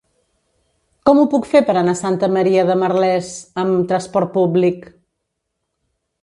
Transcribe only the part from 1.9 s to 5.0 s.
a Santa Maria de Merlès amb trasport públic?